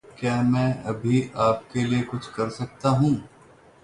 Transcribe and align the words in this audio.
क्या 0.19 0.41
मैं 0.43 0.83
अभी 0.83 1.31
आप 1.37 1.67
के 1.73 1.83
लिए 1.83 2.01
कुछ 2.01 2.27
कर 2.27 2.49
सकता 2.49 2.89
हूं? 2.89 3.13